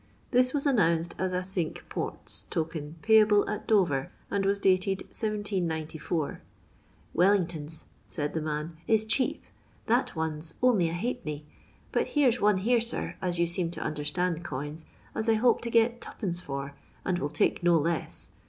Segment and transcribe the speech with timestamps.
[0.31, 6.41] This was announced as a" Cinque Ports token payable at Dover," and was dated 1794."
[7.15, 9.43] Wellingtons," said the man," is cheap;
[9.85, 11.45] that one 's only a half penny,
[11.91, 15.61] but here *s one here, sir, as you seem to imderstand coins, as I hope
[15.61, 16.41] to get 2d.
[16.41, 16.73] for,
[17.05, 18.31] and will take no less.